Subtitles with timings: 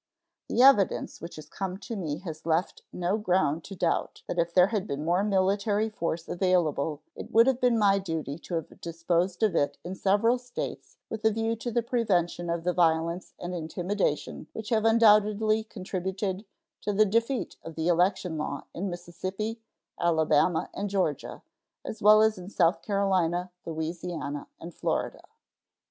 [0.49, 4.39] The evidence which has come to me has left me no ground to doubt that
[4.39, 8.55] if there had been more military force available it would have been my duty to
[8.55, 12.73] have disposed of it in several States with a view to the prevention of the
[12.73, 16.45] violence and intimidation which have undoubtedly contributed
[16.81, 19.61] to the defeat of the election law in Mississippi,
[19.99, 21.43] Alabama, and Georgia,
[21.85, 25.21] as well as in South Carolina, Louisiana, and Florida.